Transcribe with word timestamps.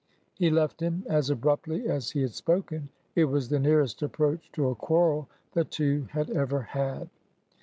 He 0.33 0.49
left 0.49 0.79
him 0.81 1.03
as 1.07 1.29
abruptly 1.29 1.87
as 1.87 2.09
he 2.09 2.23
had 2.23 2.33
spoken. 2.33 2.89
It 3.13 3.25
was 3.25 3.49
the 3.49 3.59
nearest 3.59 4.01
approach 4.01 4.51
to 4.53 4.69
a 4.69 4.73
quarrel 4.75 5.29
the 5.53 5.63
two 5.63 6.07
had 6.09 6.31
ever 6.31 6.61
had. 6.63 7.07